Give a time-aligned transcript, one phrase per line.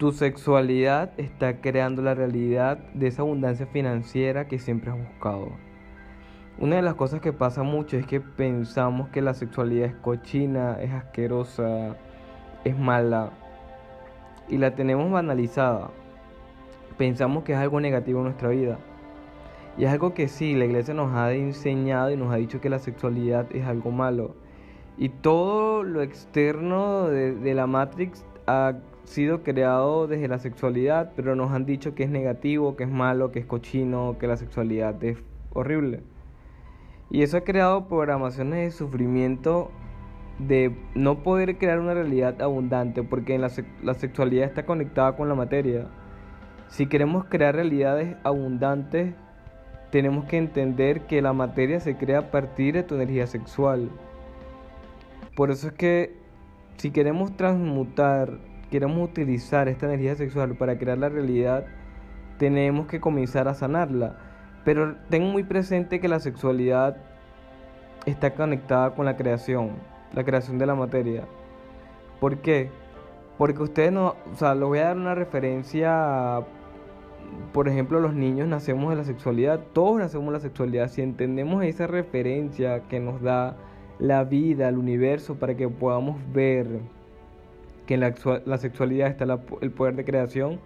[0.00, 5.50] Tu sexualidad está creando la realidad de esa abundancia financiera que siempre has buscado.
[6.58, 10.78] Una de las cosas que pasa mucho es que pensamos que la sexualidad es cochina,
[10.80, 11.98] es asquerosa,
[12.64, 13.32] es mala
[14.48, 15.90] y la tenemos banalizada.
[16.96, 18.78] Pensamos que es algo negativo en nuestra vida.
[19.76, 22.70] Y es algo que sí, la iglesia nos ha enseñado y nos ha dicho que
[22.70, 24.34] la sexualidad es algo malo.
[24.96, 28.72] Y todo lo externo de, la Matrix ha
[29.04, 33.32] sido creado desde la sexualidad, pero nos han dicho que es negativo, que es malo,
[33.32, 35.18] que es cochino, que la sexualidad es
[35.52, 36.02] horrible.
[37.10, 39.70] Y eso ha creado programaciones de sufrimiento
[40.38, 43.50] de no poder crear una realidad abundante, porque la,
[43.82, 45.88] la sexualidad está conectada con la materia.
[46.68, 49.14] Si queremos crear realidades abundantes,
[49.90, 53.90] tenemos que entender que la materia se crea a partir de tu energía sexual.
[55.34, 56.14] Por eso es que
[56.76, 58.38] si queremos transmutar,
[58.70, 61.66] queremos utilizar esta energía sexual para crear la realidad,
[62.38, 64.16] tenemos que comenzar a sanarla.
[64.64, 66.96] Pero tengo muy presente que la sexualidad
[68.06, 69.70] está conectada con la creación,
[70.12, 71.24] la creación de la materia.
[72.20, 72.70] ¿Por qué?
[73.38, 76.44] Porque ustedes no, o sea, les voy a dar una referencia
[77.52, 80.88] por ejemplo, los niños nacemos de la sexualidad, todos nacemos de la sexualidad.
[80.88, 83.56] Si entendemos esa referencia que nos da
[83.98, 86.80] la vida, el universo, para que podamos ver
[87.90, 88.00] que en
[88.46, 89.24] la, sexualidad está
[89.62, 90.60] el poder de creación,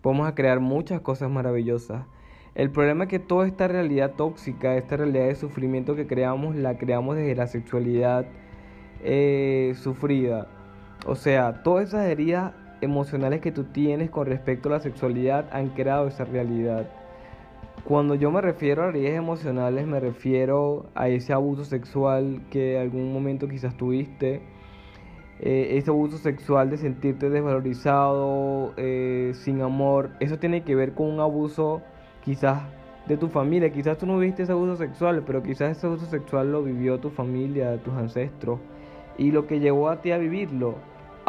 [0.00, 2.06] podemos crear muchas cosas maravillosas.
[2.54, 6.78] El problema es que toda esta realidad tóxica, esta realidad de sufrimiento que creamos, la
[6.78, 8.26] creamos desde la sexualidad
[9.02, 10.46] eh, sufrida.
[11.04, 15.70] O sea, todas esas heridas emocionales que tú tienes con respecto a la sexualidad han
[15.70, 16.88] creado esa realidad.
[17.82, 23.12] Cuando yo me refiero a heridas emocionales, me refiero a ese abuso sexual que algún
[23.12, 24.42] momento quizás tuviste,
[25.40, 30.10] eh, ese abuso sexual de sentirte desvalorizado, eh, sin amor.
[30.20, 31.82] Eso tiene que ver con un abuso
[32.24, 32.62] quizás
[33.06, 33.72] de tu familia.
[33.72, 37.10] Quizás tú no viste ese abuso sexual, pero quizás ese abuso sexual lo vivió tu
[37.10, 38.60] familia, tus ancestros.
[39.16, 40.76] Y lo que llevó a ti a vivirlo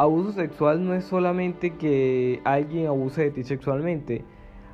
[0.00, 4.24] abuso sexual no es solamente que alguien abuse de ti sexualmente.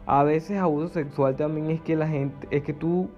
[0.06, 3.10] A veces abuso sexual también es que la gente, es que tú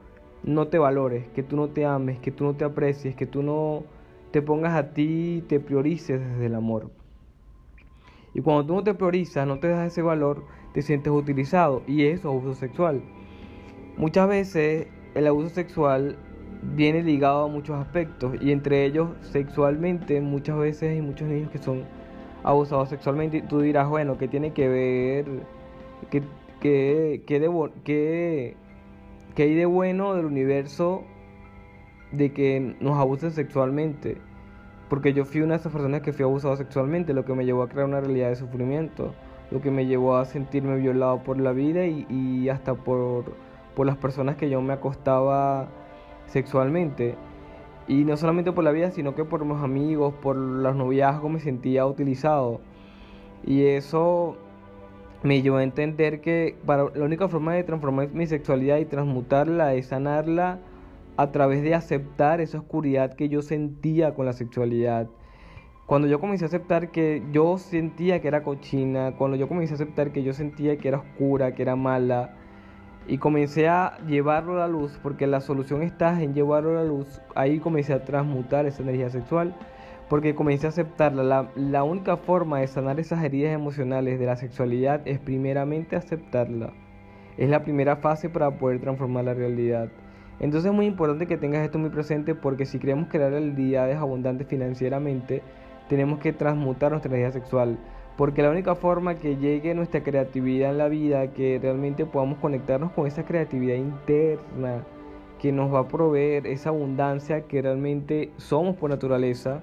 [0.43, 3.43] no te valores, que tú no te ames, que tú no te aprecies, que tú
[3.43, 3.85] no
[4.31, 6.91] te pongas a ti te priorices desde el amor.
[8.35, 12.05] Y cuando tú no te priorizas, no te das ese valor, te sientes utilizado y
[12.05, 13.03] eso es abuso sexual.
[13.97, 16.17] Muchas veces el abuso sexual
[16.63, 21.59] viene ligado a muchos aspectos y entre ellos sexualmente muchas veces hay muchos niños que
[21.59, 21.85] son
[22.43, 25.27] abusados sexualmente y tú dirás, bueno, ¿qué tiene que ver?
[26.11, 26.23] ¿Qué,
[26.61, 28.57] qué, qué,
[29.35, 31.05] qué hay de bueno del universo
[32.13, 34.19] de que nos abusen sexualmente?
[34.89, 37.63] Porque yo fui una de esas personas que fui abusado sexualmente, lo que me llevó
[37.63, 39.15] a crear una realidad de sufrimiento,
[39.51, 43.25] lo que me llevó a sentirme violado por la vida y, y hasta por,
[43.75, 45.69] por las personas que yo me acostaba
[46.27, 47.17] sexualmente.
[47.87, 51.41] Y no solamente por la vida, sino que por mis amigos, por los noviazgos me
[51.41, 52.61] sentía utilizado.
[53.45, 54.37] Y eso
[55.23, 59.75] me llevó a entender que para, la única forma de transformar mi sexualidad y transmutarla
[59.75, 60.59] es sanarla
[61.19, 65.09] a través de aceptar esa oscuridad que yo sentía con la sexualidad.
[65.85, 69.75] Cuando yo comencé a aceptar que yo sentía que era cochina, cuando yo comencé a
[69.75, 72.37] aceptar que yo sentía que era oscura, que era mala,
[73.09, 76.85] y comencé a llevarlo a la luz, porque la solución está en llevarlo a la
[76.85, 77.21] luz.
[77.35, 79.57] Ahí comencé a transmutar esa energía sexual,
[80.09, 81.51] porque comencé a aceptarla.
[81.57, 86.75] La, única forma de sanar esas heridas emocionales de la sexualidad es primeramente aceptarla.
[87.37, 89.89] Es la primera fase para poder transformar la realidad.
[90.41, 94.47] Entonces es muy importante que tengas esto muy presente porque si queremos crear realidades abundantes
[94.47, 95.43] financieramente,
[95.89, 97.79] tenemos que transmutar nuestra energía sexual.
[98.17, 102.93] Porque la única forma que llegue nuestra creatividad en la vida, que realmente podamos conectarnos
[102.93, 104.85] con esa creatividad interna
[105.41, 109.61] que nos va a proveer esa abundancia que realmente somos por naturaleza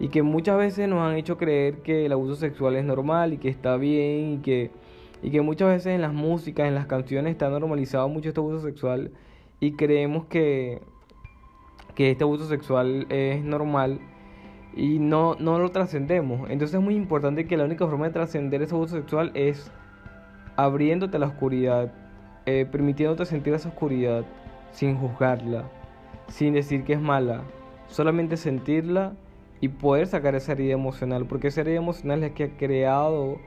[0.00, 3.38] y que muchas veces nos han hecho creer que el abuso sexual es normal y
[3.38, 4.70] que está bien y que,
[5.22, 8.60] y que muchas veces en las músicas, en las canciones está normalizado mucho este abuso
[8.60, 9.10] sexual
[9.60, 10.82] y creemos que,
[11.94, 14.00] que este abuso sexual es normal
[14.76, 16.50] y no, no lo trascendemos.
[16.50, 19.70] Entonces es muy importante que la única forma de trascender ese abuso sexual es
[20.56, 21.92] abriéndote a la oscuridad,
[22.46, 24.24] eh, permitiéndote sentir esa oscuridad
[24.72, 25.64] sin juzgarla,
[26.28, 27.42] sin decir que es mala,
[27.86, 29.14] solamente sentirla
[29.60, 33.38] y poder sacar esa herida emocional, porque esa herida emocional es la que ha creado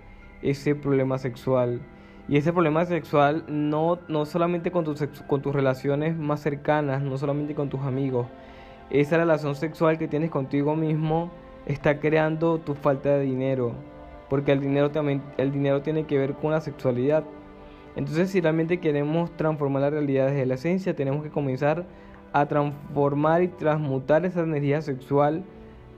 [0.42, 1.82] ese problema sexual.
[2.30, 7.18] Y ese problema sexual no, no solamente con tus, con tus relaciones más cercanas, no
[7.18, 8.28] solamente con tus amigos,
[8.90, 11.32] esa relación sexual que tienes contigo mismo
[11.66, 13.74] está creando tu falta de dinero,
[14.30, 17.24] porque el dinero también el dinero tiene que ver con la sexualidad.
[17.96, 21.86] Entonces, si realmente queremos transformar la realidad desde la esencia, tenemos que comenzar
[22.32, 25.44] a transformar y transmutar esa energía sexual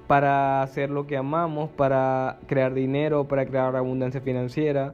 [0.07, 4.93] para hacer lo que amamos, para crear dinero, para crear abundancia financiera.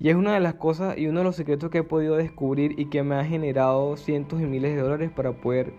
[0.00, 2.78] Y es una de las cosas y uno de los secretos que he podido descubrir
[2.78, 5.72] y que me ha generado cientos y miles de dólares para poder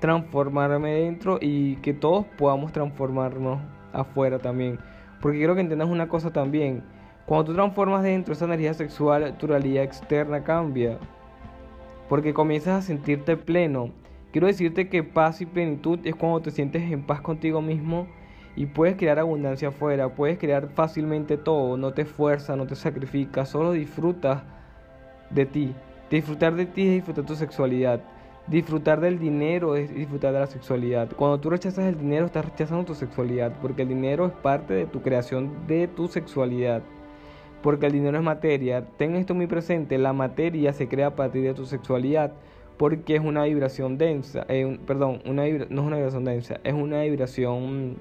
[0.00, 3.60] transformarme dentro y que todos podamos transformarnos
[3.92, 4.78] afuera también.
[5.20, 6.84] Porque quiero que entiendas una cosa también.
[7.26, 10.98] Cuando tú transformas dentro esa energía sexual, tu realidad externa cambia.
[12.08, 13.90] Porque comienzas a sentirte pleno.
[14.30, 18.06] Quiero decirte que paz y plenitud es cuando te sientes en paz contigo mismo
[18.56, 23.50] y puedes crear abundancia afuera, puedes crear fácilmente todo, no te esfuerzas, no te sacrificas,
[23.50, 24.42] solo disfrutas
[25.30, 25.74] de ti.
[26.10, 28.00] Disfrutar de ti es disfrutar tu sexualidad.
[28.46, 31.08] Disfrutar del dinero es disfrutar de la sexualidad.
[31.16, 34.86] Cuando tú rechazas el dinero, estás rechazando tu sexualidad, porque el dinero es parte de
[34.86, 36.80] tu creación de tu sexualidad.
[37.62, 38.86] Porque el dinero es materia.
[38.96, 42.32] Ten esto muy presente, la materia se crea a partir de tu sexualidad,
[42.78, 44.46] porque es una vibración densa.
[44.86, 47.96] perdón, una no es una vibración densa, es una vibración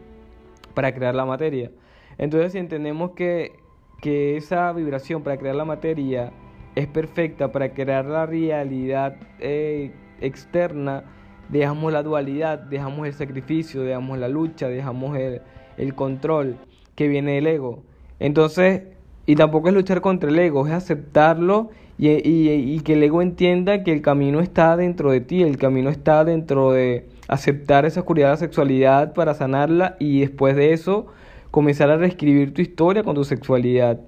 [0.76, 1.72] para crear la materia.
[2.20, 3.54] Entonces, si entendemos que,
[4.02, 6.32] que esa vibración para crear la materia
[6.76, 9.92] es perfecta para crear la realidad, eh,
[10.22, 11.04] externa,
[11.50, 15.42] dejamos la dualidad, dejamos el sacrificio, dejamos la lucha, dejamos el,
[15.96, 16.58] control
[16.96, 17.84] que viene del ego.
[18.20, 18.84] Entonces,
[19.26, 23.84] y tampoco es luchar contra el ego, es aceptarlo y, y, que el ego entienda
[23.84, 28.28] que el camino está dentro de ti, el camino está dentro de aceptar esa oscuridad
[28.28, 31.08] de la sexualidad para sanarla y después de eso
[31.52, 34.00] comenzar a reescribir tu historia con tu sexualidad.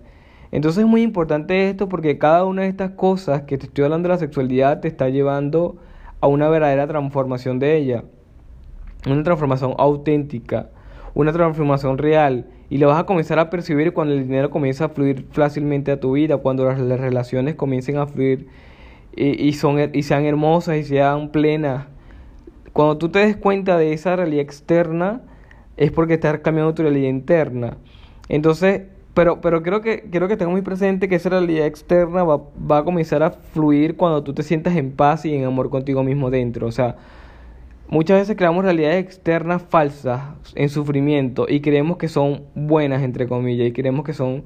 [0.51, 4.07] Entonces es muy importante esto porque cada una de estas cosas que te estoy hablando
[4.07, 5.77] de la sexualidad te está llevando
[6.21, 8.03] a una verdadera transformación de ella,
[9.05, 10.69] una transformación auténtica,
[11.13, 14.89] una transformación real y lo vas a comenzar a percibir cuando el dinero comienza a
[14.89, 18.47] fluir fácilmente a tu vida, cuando las, relaciones comiencen a fluir
[19.15, 21.87] y, son, y sean hermosas y sean plenas.
[22.77, 25.21] Cuando tú te des cuenta de esa realidad externa,
[25.77, 27.77] es porque estás cambiando tu realidad interna.
[28.29, 28.83] Entonces,
[29.15, 32.77] pero, pero creo que quiero que tengas muy presente que esa realidad externa va, va,
[32.77, 36.29] a comenzar a fluir cuando tú te sientas en paz y en amor contigo mismo
[36.29, 36.67] dentro.
[36.67, 36.97] O sea,
[37.89, 40.21] muchas veces creamos realidades externas falsas
[40.53, 44.43] en sufrimiento y creemos que son buenas, entre comillas, y creemos que son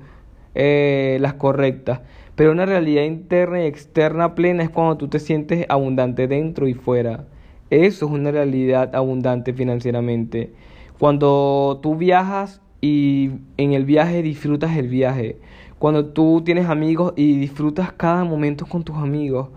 [0.55, 1.99] eh, las correctas.
[2.35, 6.75] Pero una realidad interna y externa plena es cuando tú te sientes abundante dentro y
[6.75, 7.25] fuera.
[7.71, 10.51] Eso es una realidad abundante financieramente.
[10.99, 15.39] Cuando tú viajas y en el viaje disfrutas el viaje.
[15.79, 19.49] Cuando tú tienes amigos y disfrutas cada momento con tus amigos.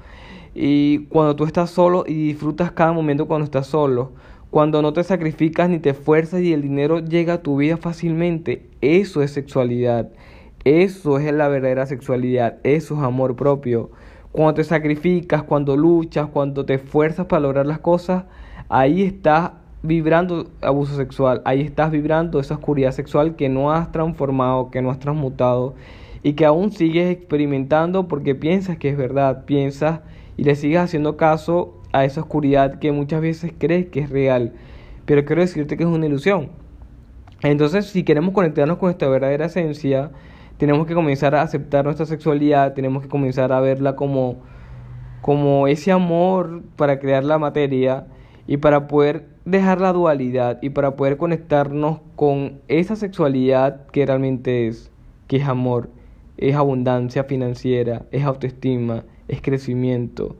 [0.54, 4.12] Y cuando tú estás solo y disfrutas cada momento cuando estás solo.
[4.50, 8.70] Cuando no te sacrificas ni te esfuerzas y el dinero llega a tu vida fácilmente.
[8.80, 10.12] Eso es sexualidad.
[10.62, 12.58] Eso es la verdadera sexualidad.
[12.62, 13.90] Eso es amor propio.
[14.34, 18.24] Cuando te sacrificas, cuando luchas, cuando te esfuerzas para lograr las cosas,
[18.68, 24.72] ahí estás vibrando abuso sexual, ahí estás vibrando esa oscuridad sexual que no has transformado,
[24.72, 25.76] que no has transmutado
[26.24, 30.00] y que aún sigues experimentando porque piensas que es verdad, piensas
[30.36, 34.54] y le sigues haciendo caso a esa oscuridad que muchas veces crees que es real,
[35.06, 36.48] pero quiero decirte que es una ilusión.
[37.44, 40.10] Entonces, si queremos conectarnos con esta verdadera esencia,
[40.58, 44.36] tenemos que comenzar a aceptar nuestra sexualidad, tenemos que comenzar a verla como,
[45.20, 48.06] como ese amor para crear la materia
[48.46, 54.66] y para poder dejar la dualidad y para poder conectarnos con esa sexualidad que realmente
[54.66, 54.90] es,
[55.26, 55.88] que es amor,
[56.36, 60.36] es abundancia financiera, es autoestima, es crecimiento,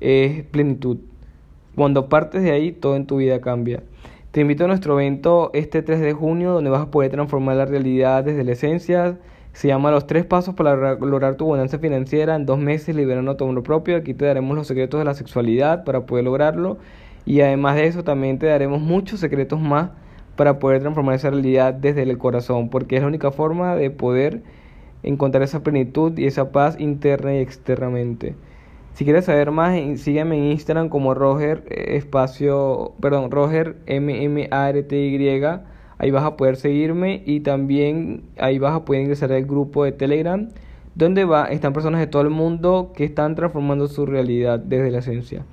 [0.00, 0.98] es plenitud.
[1.74, 3.82] Cuando partes de ahí, todo en tu vida cambia.
[4.30, 7.66] Te invito a nuestro evento este 3 de junio, donde vas a poder transformar la
[7.66, 9.18] realidad desde la esencia.
[9.58, 13.42] Se llama Los tres pasos para lograr tu abundancia financiera en dos meses liberando tu
[13.42, 13.96] amor propio.
[13.96, 16.78] Aquí te daremos los secretos de la sexualidad para poder lograrlo.
[17.26, 19.90] Y además de eso también te daremos muchos secretos más
[20.36, 24.42] para poder transformar esa realidad desde el corazón, porque es la única forma de poder
[25.02, 28.36] encontrar esa plenitud y esa paz interna y externamente.
[28.94, 34.48] Si quieres saber más, sígueme en Instagram como Roger eh, espacio, perdón, Roger M M
[34.52, 35.42] R T Y.
[35.98, 39.92] Ahí vas a poder seguirme y también ahí vas a poder ingresar al grupo de
[39.92, 40.48] Telegram
[40.98, 44.98] donde va están personas de todo el mundo que están transformando su realidad desde la
[44.98, 45.44] esencia.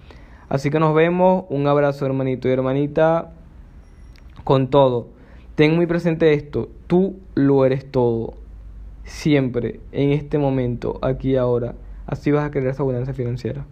[0.50, 1.46] Así que nos vemos.
[1.50, 3.32] Un abrazo, hermanito y hermanita.
[4.44, 5.10] Con todo.
[5.54, 6.70] Ten muy presente esto.
[6.88, 8.34] Tú lo eres todo.
[9.04, 11.76] Siempre, en este momento, aquí y ahora.
[12.08, 13.66] Así vas a crear esa abundancia financiera.